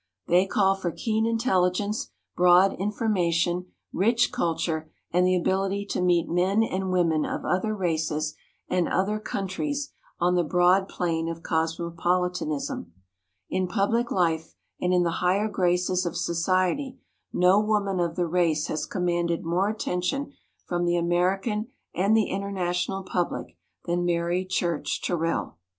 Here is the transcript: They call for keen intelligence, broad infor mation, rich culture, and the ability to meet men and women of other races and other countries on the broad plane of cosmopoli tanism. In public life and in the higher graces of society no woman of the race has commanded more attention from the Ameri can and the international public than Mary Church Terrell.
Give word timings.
They 0.25 0.47
call 0.47 0.73
for 0.73 0.91
keen 0.91 1.27
intelligence, 1.27 2.09
broad 2.35 2.71
infor 2.79 3.03
mation, 3.07 3.67
rich 3.93 4.31
culture, 4.31 4.91
and 5.11 5.27
the 5.27 5.35
ability 5.35 5.85
to 5.91 6.01
meet 6.01 6.27
men 6.27 6.63
and 6.63 6.91
women 6.91 7.23
of 7.23 7.45
other 7.45 7.75
races 7.75 8.33
and 8.67 8.87
other 8.89 9.19
countries 9.19 9.93
on 10.19 10.33
the 10.33 10.43
broad 10.43 10.89
plane 10.89 11.29
of 11.29 11.43
cosmopoli 11.43 12.31
tanism. 12.31 12.87
In 13.47 13.67
public 13.67 14.09
life 14.09 14.55
and 14.79 14.91
in 14.91 15.03
the 15.03 15.17
higher 15.21 15.47
graces 15.47 16.03
of 16.07 16.17
society 16.17 16.97
no 17.31 17.59
woman 17.59 17.99
of 17.99 18.15
the 18.15 18.25
race 18.25 18.65
has 18.69 18.87
commanded 18.87 19.45
more 19.45 19.69
attention 19.69 20.33
from 20.65 20.85
the 20.85 20.93
Ameri 20.95 21.43
can 21.43 21.67
and 21.93 22.17
the 22.17 22.25
international 22.31 23.03
public 23.03 23.55
than 23.85 24.03
Mary 24.03 24.45
Church 24.45 24.99
Terrell. 25.03 25.59